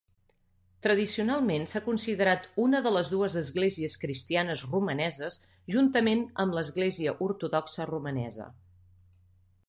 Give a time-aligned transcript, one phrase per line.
[0.85, 5.37] Tradicionalment s'ha considerat una de les dues esglésies cristianes romaneses
[5.75, 8.49] juntament amb l'Església Ortodoxa Romanesa.